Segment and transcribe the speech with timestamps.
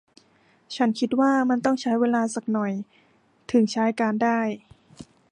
[0.75, 2.71] ฉันคิดว่ามันต้องใช้เวลาซักหน่อย
[3.51, 4.39] ถึงใช้การได้